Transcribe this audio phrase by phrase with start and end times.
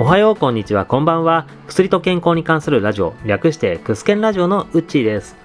[0.00, 1.48] おはよう、こんにちは、こんばんは。
[1.66, 5.36] 薬と健康に関するラジオ、略してクスケンラジオのウッチーです。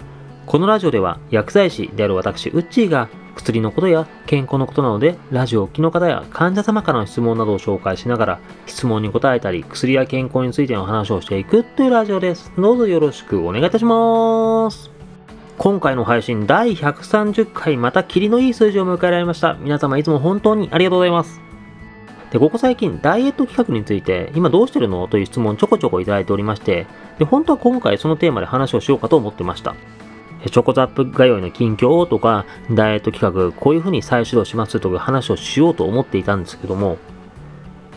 [0.45, 12.51] このラジオでは薬剤師である私、ウッチーが薬のことや健康のことなので、ラジオを機の方や患者様からの質問などを紹介しながら、質問に答えたり、薬や健康についての話をしていくというラジオです。
[12.55, 14.91] どうぞよろしくお願いいたします。
[15.57, 19.55] 今回の配信第130回また霧のいい数字を迎えられました。
[19.55, 21.41] 皆様いつも本当にありがとうございます。
[22.33, 25.07] で、ここ最近、ダイエット企画について、今どうしてるの？
[25.07, 26.87] という質問ちょこちょこいただいておりまして、
[27.19, 29.75] で、本当は今回そのテーマで話をしようかと思ってました。
[30.43, 36.97] チョコザップ通いの近況とか、ダイエット企画、こういう風に再始動しますとか話をしようと思っていたんですけども、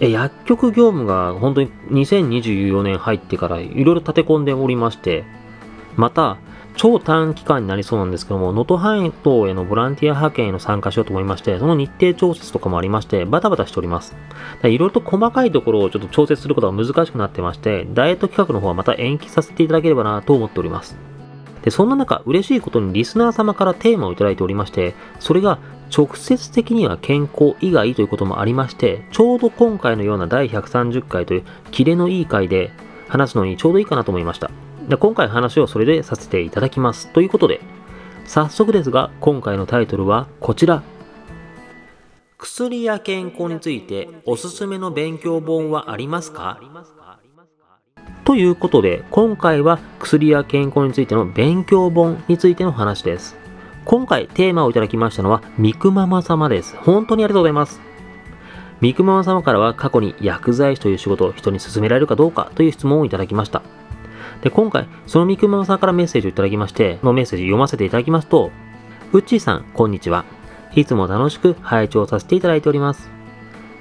[0.01, 5.25] え薬局業務が本当に2024年入ってからいろいろ立て込んでおりまして、
[5.97, 6.37] また、
[6.77, 14.15] 超短期間になりそうなんですけども、能登半島へのボランティア派遣への参加しようと思いまして、その日程調節とかもありまして、バタバタしております。
[14.63, 20.97] いろいろと細かいところをちょっと調節することが難しくなってまして、ダイエット企画の方はまた延期させていただければなと思っております。
[21.63, 25.59] で、そんな中、嬉しいことにリスナー様からテーマをいただいておりまして、それが
[25.97, 32.71] 直接的には健康以外ということもありまして、ちょうど今回のような第130回というキレのいい回で
[33.09, 34.51] 話すのにちょうどいいかなと思いました。
[34.89, 37.13] で今回話をそれでさせていただきます。
[37.13, 37.61] ということで、
[38.25, 40.83] 早速ですが、今回のタイトルはこちら。
[42.39, 46.61] 薬や健康についておすすめの勉強本はありますか？
[48.25, 53.37] ということで、今回は薬や健康についての勉強本についての話です。
[53.85, 56.77] 今回テーマをいただきましたのは、ミクママ様です。
[56.77, 57.81] 本当にありがとうございます。
[58.81, 63.63] ミクママ様からは過去に薬剤師という仕事を人に勧められるかどうかという質問をいただきました。
[64.47, 68.53] で、今回、そのみくまさんからメッセージをいただきまして、のメッセージ読ませていただきますと、
[69.13, 70.25] うっちーさん、こんにちは。
[70.77, 73.11] いつも楽しく拝聴させていただいております。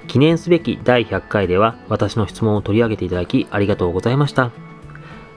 [0.07, 4.49] 記念すべき第100回では、私の質問を取り上げていただき、ありがとうございました。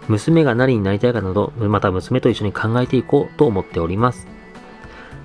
[0.08, 4.26] 娘が何になりたいかなど、また娘と一緒に考えていこうと思っております。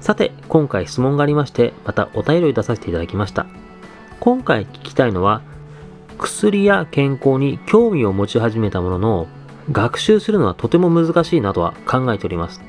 [0.02, 3.46] さて、今回質問がありまして、またお便りを出させていただきました。
[4.20, 5.44] 今回聞きたいのは、
[6.18, 9.28] 薬や健康に興味を持ち始めたものの、
[9.72, 12.62] 学習するのはとても難しいなとは考えております。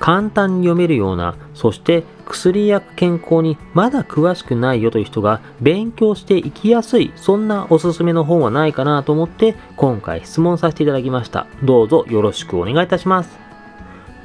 [0.00, 11.46] 簡単に読めるような、そして薬や健康にまだ詳しくないよという人が勉強していきやすい、そんなおすすめの本はないかなと思って今回質問させていただきました。
[11.64, 13.38] どうぞよろしくお願いいたします。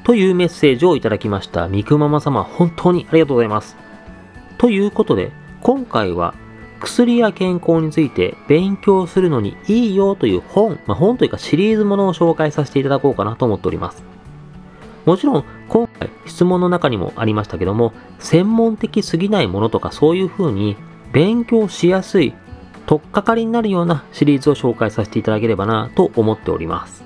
[0.03, 1.67] というメッセージをいただきました。
[1.67, 3.75] みくママ様、本当にありがとうございます。
[4.57, 5.31] ということで、
[5.61, 6.35] 今回は
[6.83, 14.03] 薬や健康について勉強するのにいいよという本、まあ、本というかシリーズものを紹介させていただこうかなと思っております。
[15.05, 20.75] もちろん、今回質問の中にもありましたけども、専門的すぎないものとかそういう風に
[21.13, 22.33] 勉強しやすい、
[22.85, 27.03] とっかかりになるようなシリーズを紹介させていただければなと思っております。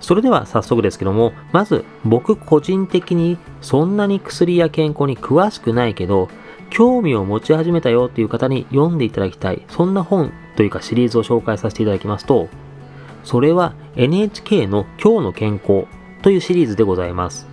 [0.00, 6.28] それでは早速ですけども、まず僕個人的にそんなに薬や健康に詳しくないけど、
[6.70, 12.48] 興味を持ち始めたよっていう方に読んでいただきたい、そんな本というかシリーズを紹介させていただきますと、
[13.24, 15.86] それは NHK の今日の健康
[16.22, 17.46] というシリーズでございます。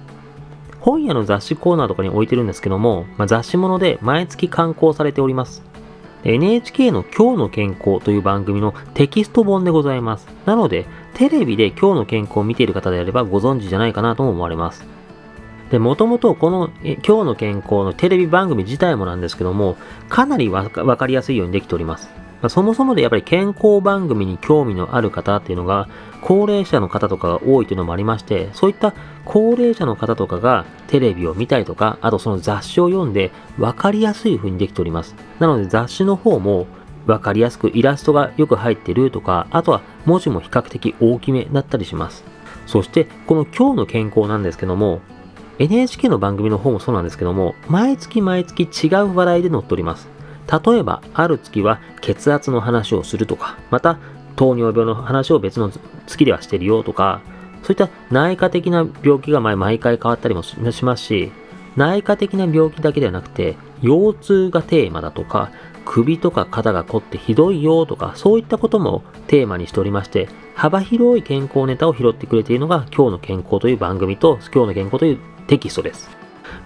[0.79, 5.63] 本屋の雑誌コーナーとかに置いてるんですけども、まあ、雑誌物で毎月刊行されております。
[6.25, 10.27] NHK の今日の健康という番組のテキスト本でございます。
[10.45, 10.85] なので、
[11.15, 14.85] テレビで今日の健康を見ている方であればご存知じゃないかなとも思われます。
[15.73, 19.75] で、もともとこの今日の健康のテレビ番組自体もなんですけども、
[20.07, 22.11] かなりわかりやすいようにできております。
[22.47, 25.89] そもそもでやっぱり健康番組に興味のある方っていうのが、
[26.21, 28.93] 高齢者の方とかが多いというのもありまして、そういった
[29.25, 35.15] 高齢者の方とかがテレビを見たりとか、あとその雑誌を読んで分かりやすい風にできております。
[35.39, 36.67] なので雑誌の方も
[37.07, 42.23] 分かりやすくイラストがよく入ってるとか、あとは文字も比較的大きめだったりします。
[42.67, 45.01] そしてこの今日の健康なんですけども、
[45.59, 50.07] NHK の番組の方もそうなんですけども、毎月毎月違う話題で載っております。
[50.65, 53.97] 例えば、ある月は血圧の話をするとか、また、
[54.35, 55.71] 糖尿病の話を別の
[56.07, 57.21] 月ではしてるよとか、
[57.61, 61.31] そういった内科的な病気が毎回変わったりもしますし、
[61.75, 65.51] 内科的な病気だけではなくて、腰痛がテーマだとか、
[65.85, 76.09] 首とか肩が凝ってひどいよとか、そういったこともテーマにしておりまして、幅広い健康ネタを拾ってくれているのが今日の健康という番組と今日の健康というテキストです。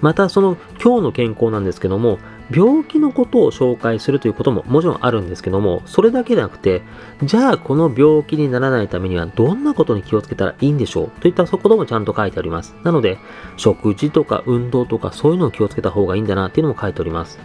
[0.02, 2.20] またその今日の健康なんですけども、
[2.52, 6.82] 病気のことを紹介するということももちろんあるんですけども、それだけでなくて、
[7.24, 11.10] じゃあこの病気にならないためにはどんなことに気をつけたらいいんでしょう？
[11.22, 12.76] といったそこでもちゃんと書いてあります。
[12.84, 13.18] なので、
[13.56, 17.40] 食事とか運動とかそういうのを気をつけた方がいいんだなっていうのも書いております。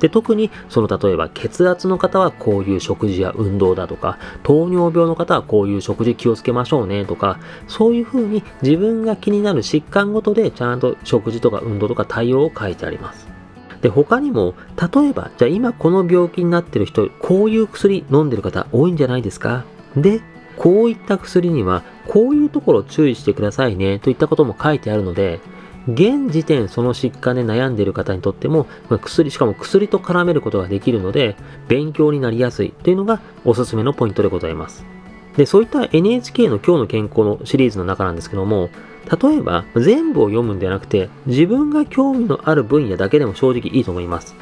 [0.00, 7.38] で、特にその例えば血圧の方はこういう食事や運動だとか、糖尿病の方はこういう食事気をつけましょうねとか、
[7.68, 13.28] そういうふうに自分が気になる疾患ごとでちゃんと食事とか運動とか対応を書いてあります。
[13.82, 19.64] で、他にも、例えば、じゃあ今この病気になってる人、こういう薬飲んでる方多いんじゃないですか？
[19.96, 20.20] で、
[20.56, 25.40] こういった薬には、こういうところを注意してくださいね、といったことも書いてあるので、
[25.92, 31.36] 現時点その疾患で悩んでいる方にとっても、薬、しかも薬と絡めることができるので、
[31.68, 34.84] 勉強になりやすいというのがおすすめのポイントでございます。
[35.36, 38.70] で、そういった NHK の今日の健康のシリーズの中なんですけども、
[39.22, 44.34] 例えば全部を読むんではなくて、自分が興味のある分野だけでも正直いいと思います。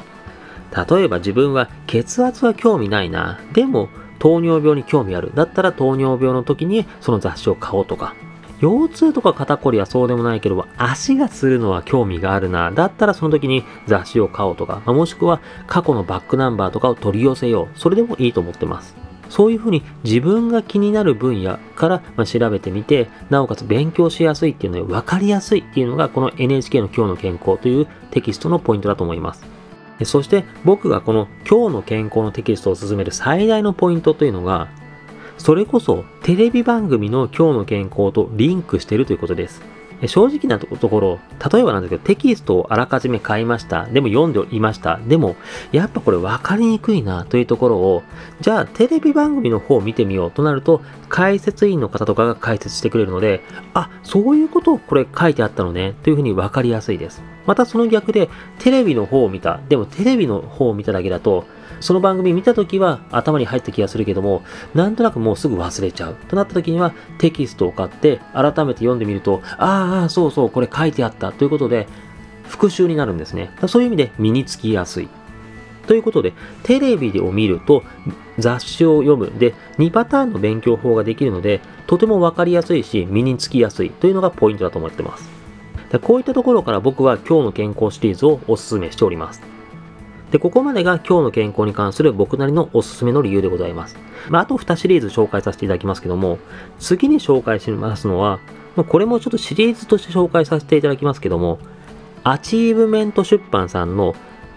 [0.89, 3.39] 例えば自分は血圧は興味ないな。
[3.53, 5.31] でも糖尿病に興味ある。
[5.33, 8.15] だったら糖尿病の時にその雑誌を買おうとか。
[8.59, 12.71] 腰痛とか肩こりはそうでもないけど、足がするのは興味があるな。
[12.71, 17.79] だったらその時に雑誌を買おうとか、もしくは過去のバックナンバーとかを取り寄せよう。
[17.79, 18.95] それでもいいと思ってます。
[19.29, 29.45] そういうふうに自分が気になる分野から調べてみて、なおかつ勉強しやすいっていうので分かりやすいっていうのがこの NHK の今日の健康というテキストのポイントだと思います。
[30.03, 34.69] そして僕がこの今日の健康のテキストを進める最大のポイントというのが
[35.39, 39.61] それこそテレビ番組の今日の健康とリンクしているということです。
[40.05, 41.19] 正直なところ、
[41.51, 43.85] 例えばなんですけど、テキストをあらかじめ買いました。
[43.85, 44.99] でも読んでいました。
[45.07, 45.35] でも、
[45.71, 48.03] やっぱこれ分かりにくいなというところを、
[48.39, 53.41] じゃあテレビ番組の方を見てみようとなると、解説員の方とかが解説してくれるので、
[53.73, 57.21] あ、そういうことをこれ書いてあったのね、というふうに分かりやすいです。
[57.45, 59.59] またその逆で、テレビの方を見た。
[59.67, 61.45] でもテレビの方を見ただけだと、
[61.79, 64.43] その番組見たときは頭に入った気がするけども、
[64.73, 66.15] なんとなくもうすぐ忘れちゃう。
[66.27, 71.87] となったときにはテキストを買って改めて読んでみると、ああ、そうそう、これ書いてあったということで、
[72.47, 73.51] 復習になるんですね。
[73.67, 75.09] そういう意味で身につきやすい。
[75.87, 76.33] ということで、
[76.63, 77.83] テレビを見ると
[78.37, 85.29] 雑誌を読むで2パターンの勉強法ができるので、とてもわかりやすいし、身につきやすいというのがポイントだと思ってます。
[86.03, 89.58] こういったところから僕は今日の健康シリーズをお勧めしております。
[90.31, 93.97] で、ここまでが今日の健康に関する僕なりのおすすめの理由でございます。
[94.29, 96.37] まあ、あと2シリーズ紹介させていただきますけども、
[96.79, 98.39] 次に紹介しますのは、
[98.75, 101.59] まあ、これもちょっとシリーズとして紹介させていただきますけども、
[102.23, 104.13] アチーブメント出版さんの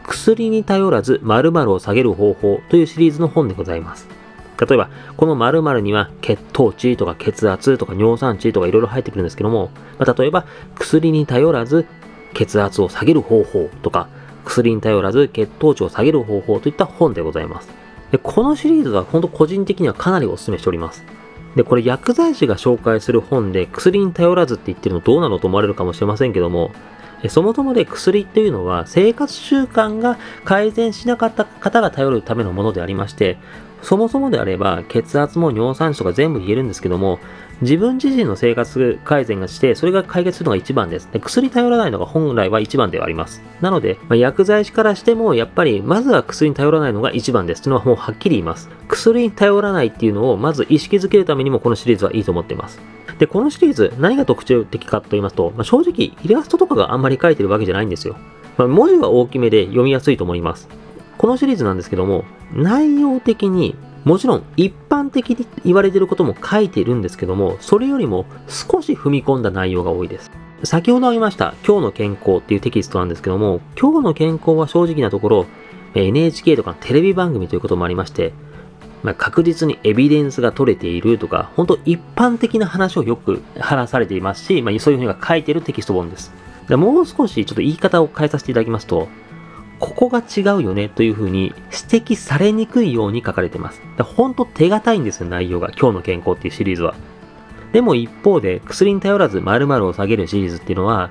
[0.06, 4.08] 薬に頼らず〇〇を下げる方法というシリーズの本でございます。
[4.60, 10.44] 例えば、この〇〇には血糖値とか血圧とか尿酸値とかいろいろ入ってくるんですけども、まあ、例えば、
[10.76, 11.86] 薬に頼らず
[12.34, 14.08] 血圧を下げる方法とか、
[14.44, 17.68] 薬に頼らず血糖値を下げる方法といった本でございます。
[18.10, 21.04] でこのシリーズは本当個人的にはかなりお勧めしております。
[21.56, 26.70] で、これ薬剤師が紹介する本で薬に頼らずって言ってるのどうなのと思われるかもしれませんけども、
[27.28, 33.38] そもそもで薬っていうのは生活習慣が改善しなかった方が頼るためのものでありまして、
[33.82, 37.18] そもそもであれば血圧も尿酸値とか全部言えるんですけども、
[37.62, 41.08] 自分自身の生活改善がして、それが解決するのが一番です。
[41.12, 43.40] で薬頼らないのが本来は一番ではあります。
[43.60, 47.62] なので、まあ、薬剤師からしても、やっぱり、まずは薬に頼らないのが一番です。
[47.62, 48.68] というのはもうはっきり言います。
[48.88, 52.80] 薬に頼らないっていうのを、まず意識づけるためにも、このシリーズはいいと思っています。
[53.18, 58.16] で、このシリーズ、何が特徴的かと言いますと、まあ、正直、イラストとかがあんまり書いてるわけじゃないんですよ。
[58.58, 60.68] まあ、文字は大きめで読みやすいと思います。
[61.16, 70.30] このシリーズなんですけども、内容的にもちろん一般的に言われていることも書いているんですけども、それよりも少し踏み込んだ内容が多いです。
[70.64, 75.46] 先ほど言いました今日の健康っていうテキストなんですけども、今日の健康は正直なところ
[75.94, 78.32] NHK とかテレビ番組ということもありまして、
[79.02, 86.32] まあ、確実にエビデンスが取れているとか、本当一般的な話をよく話されていますし、まあ、そういうふうに書いているテキスト本です。
[86.68, 89.08] でもう少しちょっと言い方を変えさせていただきますと、
[89.82, 91.52] ここが違うよねというふうに
[91.90, 93.82] 指摘されにくいように書かれています。
[93.98, 95.70] ほんと手堅いんですよ、内容が。
[95.70, 96.94] 今日の健康っていうシリーズは。
[97.72, 101.10] でも一方で、薬に頼らず〇〇を下げるシリーズっていうのは、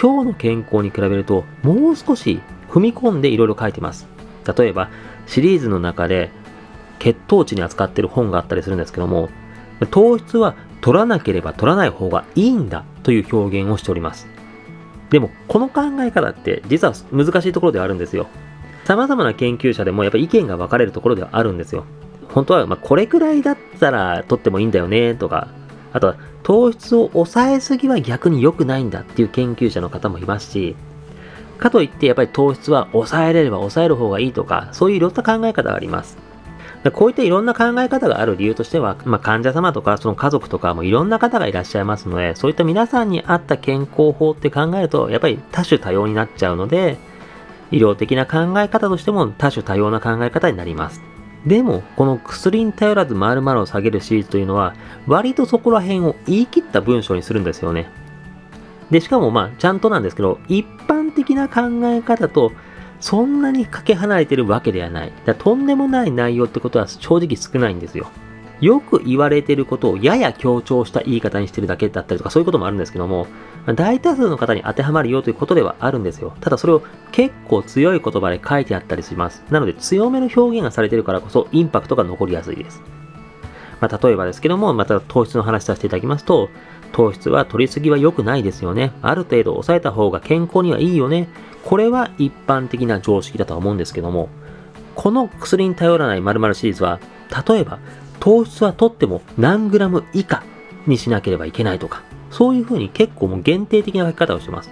[0.00, 4.08] 今日の健康に比べると、もう少し踏み込んでいろいろ書いてます。
[4.58, 4.90] 例えば、
[5.28, 6.30] シリーズの中で、
[6.98, 9.28] 血糖値に扱ってる本があったりするんですけども、
[9.92, 14.26] 糖質は取らなければ取らない方がいいんだという表現をしております。
[15.12, 18.28] でも、この考え方って実は難しいところではあるんですよ。
[18.84, 21.84] 様々な研究者でもやっぱ意見が分かれるところではあるんですよ。
[22.30, 25.48] 本当は、まこれくらいだったら取ってもいいんだよねとか、
[25.92, 30.76] あとは糖質を抑えすぎは逆に良くないんだっていう研究者の方もいますし、
[31.58, 36.16] かといってやっぱり糖質は抑えれれば抑える方がいいとか、そういういろんな考え方があります。
[36.90, 46.96] こういったいろんな考え方がある理由としては、まあ、患者様とかその家族とかもいろんな方がいらっしゃいますので、そういった皆さんに合った健康法って考えると、やっぱり多種多様になっちゃうので、
[47.70, 51.00] 医療的な考え方としても多種多様な考え方になります。
[51.46, 54.74] でも、この薬に頼らず〇〇を下げるシリーズというのは、
[55.06, 57.90] 割とそこら辺を言い切った文章にするんですよね。
[58.90, 62.52] で、しかもまあ、ちゃんとなんですけど、一般的な考え方と
[63.02, 65.12] そんなにかけ離れてるわけではない。
[65.26, 68.06] だとんでもない内容ってことは正直少ないんですよ。
[68.60, 73.26] よく言われてることをやや強調した言い方にしてるだけだったりとかそういうこともあるんですけども、
[73.74, 76.32] 大多数の方に当てはまるよということではあるんですよ。
[76.40, 79.42] ただそれを結構強い言葉で書いてあったりします。
[79.50, 82.80] なので強めの表現がされてるからこそインパクトが残りやすいです。
[83.80, 86.50] まあ、例えばですけども、また糖質の話させていただきますと、
[86.92, 88.92] 糖質は取りすぎは良くないですよね。
[89.02, 91.28] ある程度抑えた方が健康にはいいよね。
[91.64, 94.28] これは一般的な常識だとは思うんですけども、
[94.94, 97.00] この薬に頼らない〇〇シリーズは、
[97.48, 97.78] 例えば
[98.20, 100.42] 糖質はとっても何グラム以下
[100.86, 104.70] にしなければいけないとか、そういうふうに結構もう限定的な書き方をしてます。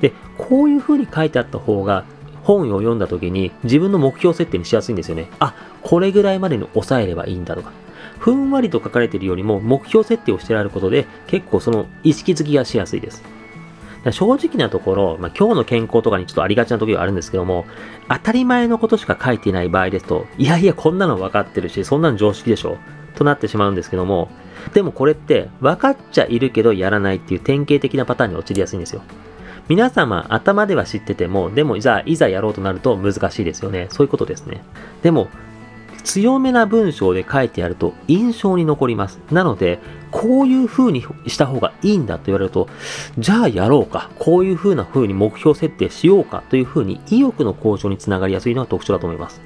[0.00, 2.04] で、こういうふうに書いてあった方が、
[2.42, 5.28] 本を読んだ時に自分の目標設定にしやすいんですよね。
[5.38, 7.72] あ、これぐらいまでに抑えればいいんだとか。
[8.18, 13.22] ふんわりと書かれているよりも目標設定をしてあることで結構その意識づきがしやすいです。
[14.12, 17.64] 正直なところ、まあ、今日の健康とかにちょっとありがちな時があるんですけども、
[18.08, 22.76] 当たり前のことしか書いていない場合ですと、いやいや、こんなの分かってるし、そんなの常識でしょ
[23.14, 24.30] となってしまうんですけども、
[24.74, 29.02] でもこれって分かっちゃいるけどやらないっていう典型的なパターンに陥りやすいんですよ。
[29.68, 33.86] 皆様頭では知ってても、でもじゃあいざやろうとなると難しいですよね。
[33.90, 34.62] そういうことですね。
[35.02, 35.28] でも、
[36.04, 39.18] 強めな文章で書いてやると印象に残ります。
[39.32, 39.80] なので、
[40.10, 42.68] こういう風にした方がいいんだと言われると、
[43.18, 44.10] じゃあやろうか。
[44.18, 49.42] こういう風な風に目標設定しようかという風に意欲の向上につながりやすいのは特徴だと思います。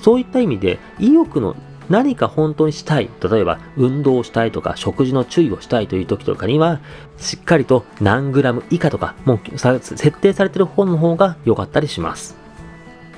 [0.00, 1.56] そういった意味で、意欲の
[1.88, 3.10] 何か本当にしたい。
[3.22, 6.80] 例えば、運動をしたいとか、食事の注意をしたいという時とかには、
[7.16, 12.41] しっかりと何グラム以下とか、もう設定されている本の方が良かったりします。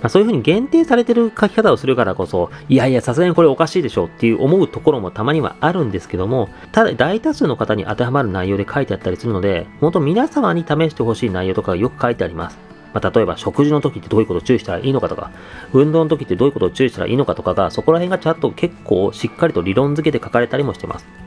[0.05, 12.59] まあ、そういうふうに限定されてる書き方をするからこそ、いやいや、さすがにこれおかしいでしょっていう思うところもたまにはあるんですけども、ただ大多数の方に当てはまる内容で書いてあったりするので、本当皆様に試してほしい内容とかがよく書いてあります。
[12.93, 15.31] まあ、例えば食事の時ってどういうことを注意したらいいのかとか、
[15.73, 21.24] 運動の時ってどういうことを注意したらいいのかとかが、そこら辺がちゃんと結構しっかりと理論付けて書かれたりもしてます。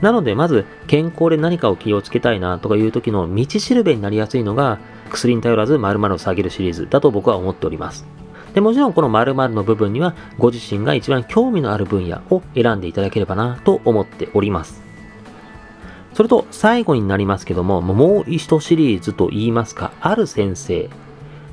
[0.00, 4.78] なので、まず、健康で何かを気をつけたいなとかいう時の道しるべになりやすいのが、
[5.10, 8.06] 薬に頼らず〇〇を下げるシリーズだと僕は思っております。
[8.54, 14.82] でもちろんこの〇〇の部分にはご自身が一番興味のある分野を選んでいただければなと思っております。
[16.14, 20.90] それと最後になりますけども、もう一シリーズと言いますか、ある先生、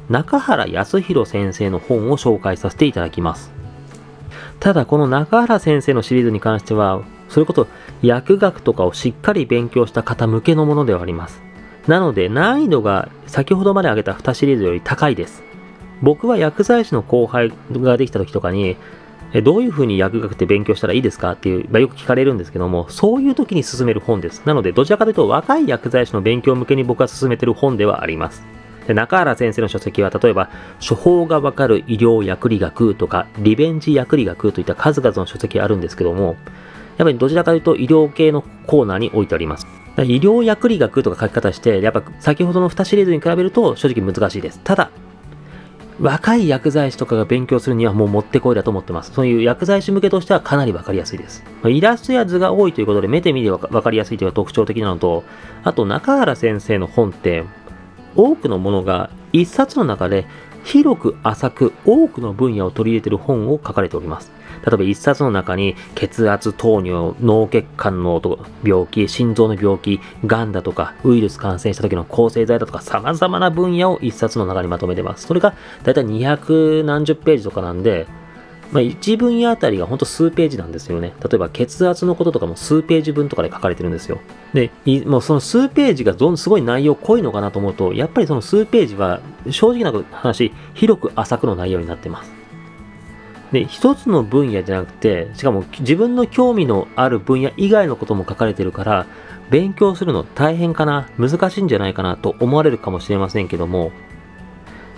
[0.09, 3.51] 中原康弘先生の本を紹介させていただきます。
[4.59, 7.67] ただこの中原先生のシリーズに関しては、それこそ
[8.01, 11.41] 薬学とかをしっかり勉強した方向けのものではあります。
[11.87, 15.43] なので難易度が先ほどまで挙げた2シリーズより高いです。
[16.01, 18.75] 僕は薬剤師の後輩ができた時とかに、
[19.43, 24.43] どういうふうに薬学って勉強したらいいですかっていう、まあ、よく聞かれるんですけども、そういう時に進める本です。
[24.45, 28.43] なので、どちらかというと若い薬剤師の勉強向けに僕が進めてる本ではあります。
[28.87, 30.49] で中原先生の書籍は、例えば、
[30.87, 36.35] 処方がわかる医療薬理学とか、リベンジ薬理学といった数々の書籍あるんですけども、
[36.97, 39.67] やっぱりどちらかというと医療系のコーナーに置いてあります。
[39.97, 44.59] 医療薬理学とか書き方して、やっぱ先ほどの2シリーズに比べると正直難しいです。
[44.63, 44.91] ただ、
[46.01, 49.13] 若い薬剤師とかが勉強するにはもうもってこいだと思ってます。
[49.13, 51.45] そういう薬剤師向けとしてはかなりわかりやすいです。
[51.65, 55.23] イラストや図が多いということで目で見ればわかりやすいというのが特徴的なのと、
[55.63, 57.45] あと中原先生の本って
[58.15, 60.25] 多くのものが一冊の中で
[60.63, 64.31] 広く浅く多くの分野を取り入れている本を書かれております。
[64.65, 68.19] 例えば一冊の中に血圧、糖尿、脳血管の
[68.63, 75.27] 病気、心臓の病気、癌だとか、ウイルス感染した時の抗生剤だとか、様々な分野を一冊の中にまとめてます。
[75.27, 75.53] それが
[75.83, 78.07] だいたい200何十ページとかなんで、
[78.71, 81.13] まあ、1分野あたりがほんと数ページなんですよね。
[81.21, 84.19] 例えば血圧のこととかも数ページ分とかで書かれてるんですよ。
[84.53, 84.71] で、
[85.05, 92.31] もうその数ページがどんすごい内容濃いのかなと思うと、やっぱりその数ページは正直な話、広く浅くの内容になってます。
[93.51, 99.05] で、一つの分野じゃなくて、しかも自分の興味のある分野以外のことも書かれてるから、
[99.49, 103.91] 勉強するの大変かな、難しいんじゃないかなと思われるかもしれませんけども、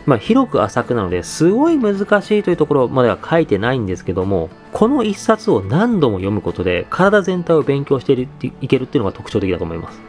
[0.08, 10.00] まあ、広く浅くなので、すごい難しいというところまでは書いてないんですけども、この一冊を何度も読むことで、体全体を勉強していけるっていうのが特徴的だと思います。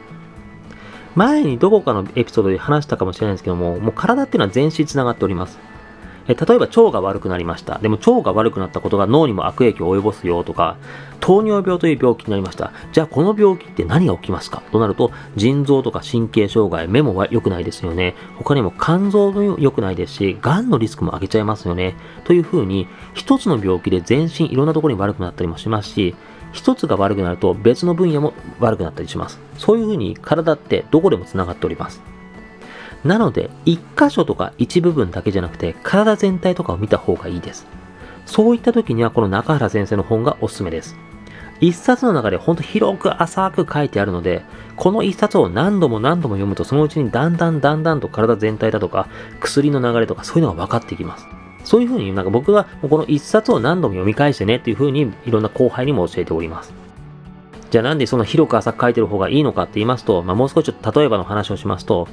[1.15, 5.59] 前にどこかのエピソードで話したかもしれないんですけども、もう体っていうのは全身つながっております。
[6.29, 7.79] え例えば腸が悪くなりました。
[7.79, 10.77] でも腸が悪くなったことが脳にも悪影響を及ぼすよとか、
[11.19, 12.71] 糖尿病という病気になりました。
[12.93, 14.61] じゃあこの病気って何が起きますか？
[14.71, 18.15] となると、腎臓とか神経障害、目も良くないですよね。
[18.37, 21.95] 他にも肝臓も良くないですし、癌のリスクも上げちゃいますよね。
[22.23, 26.15] というふうに、一つの病気で全身いろんなところに悪くなったりもしますし、
[26.51, 29.39] 一つが悪くなると別の分野も悪くなったりします。
[29.57, 32.01] そういうふうに体ってどこでも繋がっております。
[33.03, 37.65] なので、一箇所とか一部分だけじゃなくて、体全体とかを見た方がいいです。
[38.25, 40.97] そういった時には、この中原先生の本がおすすめです。
[41.61, 44.43] 一冊の中でほんと広く浅く書いてあるので、
[44.75, 49.07] この一冊を何度も何度も読むと、そのうちにだんだんだんだんと体全体だとか、
[49.39, 51.27] 薬の流れとか、そういうのが分かってきます。
[51.63, 56.73] そういうふうになんか僕はこの一冊を何度も読み返してねっていうふうにいろんな後輩にも教えております。
[57.71, 62.07] じゃあなんでその広く浅く書いてる方がいいのかって言いますと、まあ、もう少しちょっと例えばの話をしますと、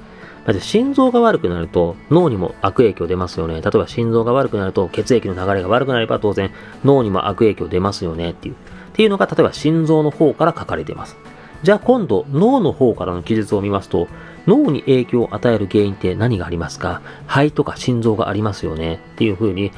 [0.46, 3.62] まず心臓が悪くなると脳にも悪影響出ますよね。
[3.62, 6.52] 例えば心臓が悪くなると血液の流れが悪くなれば当然
[6.84, 8.54] 脳にも悪影響出ますよねっていう。
[8.54, 8.56] っ
[8.96, 11.16] ていうのが例えば心臓の方から書かれています。
[11.62, 14.08] じゃあ今度脳の方からの記述を見ますと
[14.46, 17.00] 脳に影響を与える原因って何がありますか？
[17.26, 19.72] 肺とか心臓がありますよねっていう風に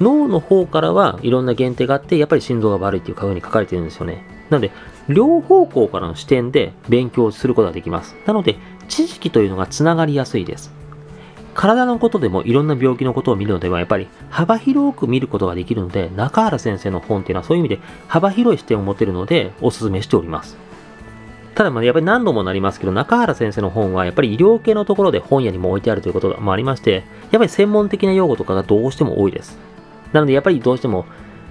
[0.00, 4.24] 脳の方からはいろんな限定があってやっぱり心臓が悪いっていう風に書かれてるんですよね。
[4.50, 4.72] なので
[5.12, 8.16] 両方向からの視点で勉強することができます。
[8.26, 8.56] なので
[8.88, 10.72] 知識というのがつながりやすいです。
[11.54, 20.56] 体のことでもいろんな病気のことを見るのではやっぱり幅広く見ることができるので中原先生の本っていうのはそういう意味で幅広い視点を持てるのでお勧めしております。
[21.54, 27.02] ただまあやっぱり何度もなりますけど中原先生の本はやっぱり医療系のところで本屋にも置いてあるということもありまして
[27.32, 29.58] やっぱり専門的な用語とかがどうしても多いです。
[30.12, 31.04] なのでやっぱりどうしても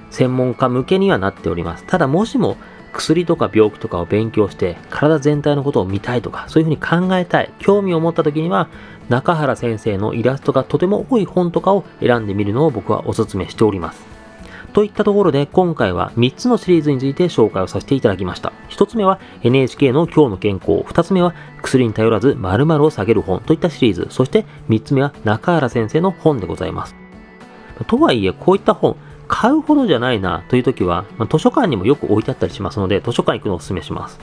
[0.10, 1.84] 専門家向けにはなっております。
[1.86, 2.58] ただもしも
[2.94, 6.78] 薬とか病気とかを勉強して体全体のことを見たいとかそういうふうに
[7.10, 7.52] 考えたい。
[7.60, 8.70] 興味を持った時には
[9.10, 14.20] 中原先生のイラストがとても多い本とかを選んでみるのを僕はお勧めしております。
[14.74, 18.54] といったところで今回は3つのシリーズについて紹介をさせていただきました。
[18.70, 23.42] 1つ目は NHK の今日の健康2つ目は薬に頼らず〇〇を下げる本。
[23.42, 24.08] といったシリーズ。
[24.10, 26.96] そして3つ目は中原先生の本でございます。
[27.88, 28.96] とはいえこういった本
[29.30, 34.20] 買うほどじゃないなという時は、ま、図書館にもよく置いてあったりしますので、図書館行くのをお勧めします。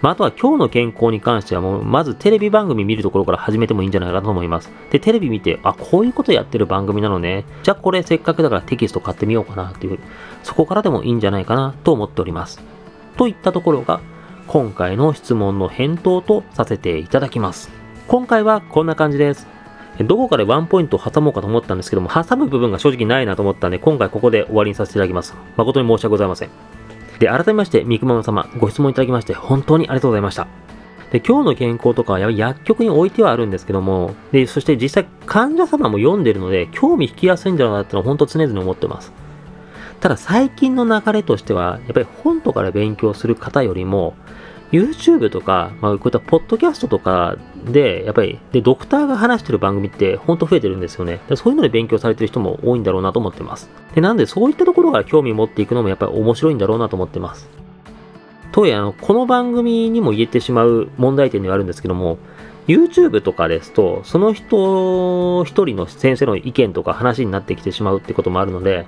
[0.00, 4.72] まあ、あとは今日の健康に関してはもう、まずテレビ番組見るところから始めてもいいんじゃないかと思います。
[4.90, 7.44] で、テレビ見て、あ、こういうことやってる番組なのね。
[7.62, 9.98] じゃあこれせっかくだからテキスト買ってみようかなっていう、
[10.42, 12.62] そこからでもいいんじゃないかなと思っております。
[13.16, 14.00] といったところが、
[14.46, 17.70] 今回の質問の返答とさせていただきます。
[18.06, 19.57] 今回はこんな感じです。
[20.04, 25.34] どこかでワンポイントを挟もうかと思ったんですけども、挟む部分が正直ないなと思ったんで、今回ここで終わりにさせていただきます。
[25.56, 26.50] 誠に申し訳ございません。
[27.18, 30.46] で、改めまして、三熊様、ご質問いただきまして、本当にありがとうございました。
[31.10, 39.12] で、今日の健康とかは薬局に置いてはあるんですけども、で、そして実際患者様も読んでるので、興味引きやすいんだろうなってのは本当常々思ってます。
[40.00, 44.14] ただ最近の流れとしては、やっぱり本とかで勉強する方よりも、
[44.70, 51.20] YouTube とか、まあ、こういったポッドキャストとかで、やっぱり、で、ドクターが話してる番組ってほんと増えてるんですよね。
[51.36, 53.70] そういうので勉強されてる人も多いんだろうなと思ってます。
[53.94, 57.48] で、なんでそういったところから興味持っていくのもやっぱり面白いんだろうなと思ってます。
[58.52, 62.18] とはいえ、あの、この番組にも言えてしまう問題点ではあるんですけども、
[62.66, 68.86] YouTube とかですと、その人一人の先生の意見とか話になってきてしまうってこともあるので、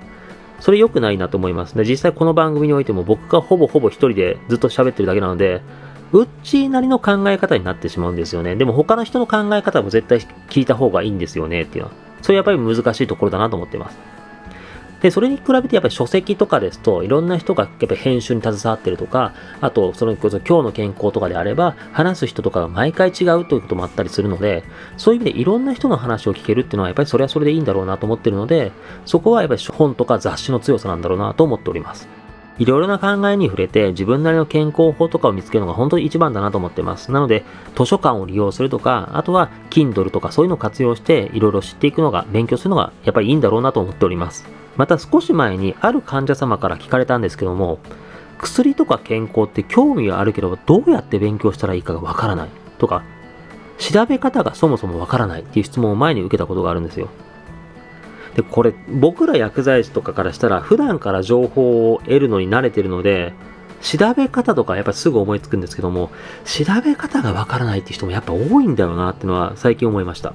[0.60, 1.76] それ良くないなと思います。
[1.76, 5.62] で、実際この番組においても僕がほぼほぼ一人でずっと喋ってるだけなので、
[6.12, 8.56] うっちーなりの考え方になってしまうんですよね。
[8.56, 10.18] でも他の人の考え方も絶対
[10.48, 11.96] 聞いた方がいいんですよねっていうのは。
[12.22, 13.98] それやっぱり難しいところだなと思ってます。
[15.02, 24.64] で、それに比べてやっぱり書籍とかですと、いろんな人がやっぱ編集に携わってるとか、あと、その今日の健康とかであれば、話す人とかが毎回違うということもあったりするので、
[24.96, 28.72] そういう意味でいろんな人の話を聞けるっていうのは、やっぱりそれはそれでいいんだろうなと思ってるので、
[29.06, 32.08] そこはやっぱり本とか雑誌の強さなんだろうなと思っております。
[32.58, 37.10] いろいろな考えに触れて自分なりの健康法とかを見つけるのが本当に一番だなと思ってます。
[37.10, 37.42] なので、
[37.74, 44.59] 図書館を利用するとか、あとは Kindle とかそういうのを活用していろいろ知っていくのが、勉強するのがやっぱりいいんだろうなと思っております。
[44.76, 47.78] また少し前にある患者様から聞かれたんですけども、
[48.38, 53.02] 薬とか健康って興味はあるけど、どうやって勉強したらいいかがわからないとか、
[53.78, 57.08] 調べ方がそもそもわからないっていう質問を前に受けたことがあるんですよ。
[58.34, 63.32] で、これ、僕ら薬剤師とかからしたら、普段から情報を得るのに慣れてるので、
[63.82, 66.10] 調べ方とかやっぱすぐ思いつくんですけども、
[66.44, 70.34] 調べ方がわからないっていう人もやっぱ多いんだよなっていうのは最近思いました。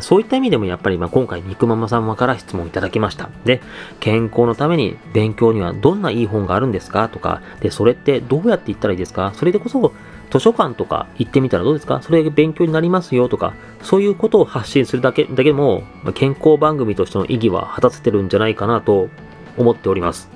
[0.00, 3.28] そういった意味でもやっぱりま今回肉ママ様から質問いただきました。
[3.44, 3.60] で、
[3.98, 7.08] 健康のために勉強にはどんないい本があるんですか？
[7.08, 9.32] とか、で、それってどうやって言ったらいいですか？
[9.34, 9.92] それでこそ
[10.30, 12.00] 図書館とか行ってみたらどうですか？
[12.02, 13.28] それ勉強になりますよ？
[13.28, 15.82] とか、そういうことを発信するだけだけでも、
[16.14, 19.08] 健康番組としての意義は果たせてるんじゃないかなと
[19.56, 20.30] 思っております。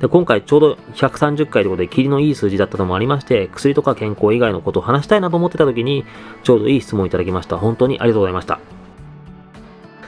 [0.00, 6.04] で今回ちょうど130回ということで、霧のいい数字だったのもありまして、薬とか健康以外のことを話したいなと思ってた時に、
[6.42, 7.56] ちょうどいい質問をいただきました。
[7.56, 8.60] 本当にありがとうございました。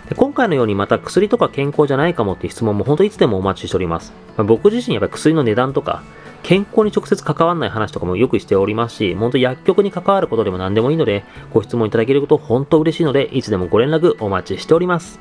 [0.09, 4.15] で今回のようにまた薬とか健康じゃないかもっていう質問も本当いつでもお待ちしております。
[4.39, 6.03] まあ、僕自身やっぱり薬の値段とか、
[6.43, 15.21] 健康に直接関わらない話とかもよくしておりますし、本当薬局に関わることでも何でもいいので、ご質問いただけること本当嬉しいので、いつでもご連絡お待ちしております。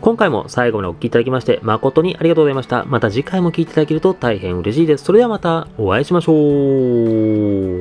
[0.00, 2.86] 今回も最後までお聴きいただきまして誠にありがとうございました。
[2.86, 5.04] また次回も聴いていただけると大変嬉しいです。
[5.04, 6.32] それではまたお会いしましょ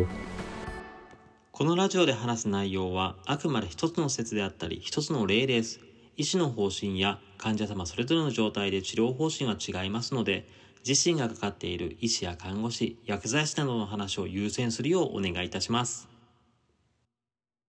[0.04, 0.08] う。
[1.54, 5.80] このラジオで話す内容はあくまで一つの説であったり一つの例です。
[6.18, 10.46] 医師の方針や患者様それぞれの状態で治療方針は違いますので、
[10.86, 16.10] 自身がかかっている医師や看護師、薬剤師などの話を優先するようお願いいたします。